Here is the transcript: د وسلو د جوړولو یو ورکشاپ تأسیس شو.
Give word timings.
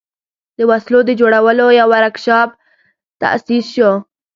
د 0.57 0.59
وسلو 0.69 0.99
د 1.07 1.11
جوړولو 1.19 1.65
یو 1.79 1.87
ورکشاپ 1.93 2.49
تأسیس 3.21 3.65
شو. 3.75 3.91